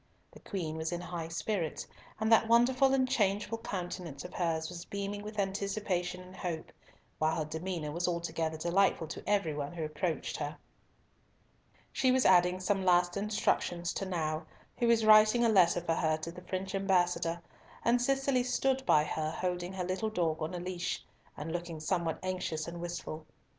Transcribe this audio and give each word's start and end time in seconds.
The 0.31 0.39
Queen 0.39 0.77
was 0.77 0.91
in 0.91 0.99
high 1.01 1.27
spirits, 1.27 1.85
and 2.19 2.31
that 2.31 2.47
wonderful 2.47 2.91
and 2.91 3.07
changeful 3.07 3.59
countenance 3.59 4.25
of 4.25 4.33
hers 4.33 4.67
was 4.67 4.83
beaming 4.83 5.21
with 5.21 5.37
anticipation 5.37 6.21
and 6.21 6.35
hope, 6.35 6.71
while 7.19 7.35
her 7.35 7.45
demeanour 7.45 7.91
was 7.91 8.07
altogether 8.07 8.57
delightful 8.57 9.05
to 9.09 9.21
every 9.29 9.53
one 9.53 9.73
who 9.73 9.83
approached 9.83 10.37
her. 10.37 10.57
She 11.91 12.11
was 12.11 12.25
adding 12.25 12.59
some 12.59 12.83
last 12.83 13.15
instructions 13.15 13.93
to 13.93 14.07
Nau, 14.07 14.47
who 14.75 14.87
was 14.87 15.05
writing 15.05 15.45
a 15.45 15.49
letter 15.49 15.81
for 15.81 15.93
her 15.93 16.17
to 16.17 16.31
the 16.31 16.41
French 16.41 16.73
ambassador, 16.73 17.39
and 17.85 18.01
Cicely 18.01 18.41
stood 18.41 18.83
by 18.87 19.03
her, 19.03 19.29
holding 19.29 19.73
her 19.73 19.83
little 19.83 20.09
dog 20.09 20.41
in 20.41 20.55
a 20.55 20.59
leash, 20.59 21.05
and 21.37 21.51
looking 21.51 21.79
somewhat 21.79 22.17
anxious 22.23 22.67
and 22.67 22.81
wistful. 22.81 23.27